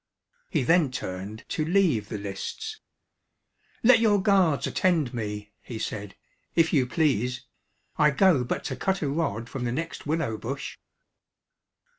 He 0.49 0.63
then 0.63 0.89
turned 0.89 1.45
to 1.49 1.63
leave 1.63 2.09
the 2.09 2.17
lists. 2.17 2.79
"Let 3.83 3.99
your 3.99 4.19
guards 4.19 4.65
attend 4.65 5.13
me," 5.13 5.51
he 5.61 5.77
said, 5.77 6.15
"if 6.55 6.73
you 6.73 6.87
please 6.87 7.45
I 7.99 8.09
go 8.09 8.43
but 8.43 8.63
to 8.63 8.75
cut 8.75 9.03
a 9.03 9.07
rod 9.09 9.47
from 9.47 9.63
the 9.63 9.71
next 9.71 10.07
willow 10.07 10.37
bush." 10.39 10.79